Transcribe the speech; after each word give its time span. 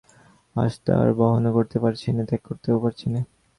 আজ 0.55 0.71
তা 0.85 0.93
আর 1.01 1.09
বহনও 1.19 1.51
করতে 1.57 1.77
পারছি 1.83 2.07
নে, 2.15 2.23
ত্যাগ 2.29 2.41
করতেও 2.47 2.77
পারছি 2.83 3.05
নে। 3.13 3.21